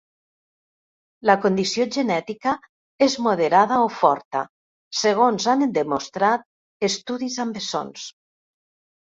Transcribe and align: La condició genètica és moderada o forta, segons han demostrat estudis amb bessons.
La 1.29 1.35
condició 1.43 1.85
genètica 1.95 2.53
és 3.07 3.17
moderada 3.27 3.79
o 3.83 3.85
forta, 3.99 4.41
segons 5.05 5.47
han 5.53 5.63
demostrat 5.79 6.49
estudis 6.91 7.39
amb 7.47 7.61
bessons. 7.61 8.11